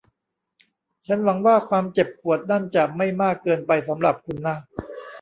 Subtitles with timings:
[1.07, 4.55] ฉันหวังว่าความเจ็บปวดนั่นจะไม่มากเกินไปสำหรับคุณนะ